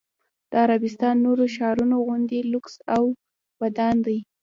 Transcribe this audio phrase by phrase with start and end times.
[0.51, 3.03] د عربستان نورو ښارونو غوندې لوکس او
[3.61, 4.19] ودان دی.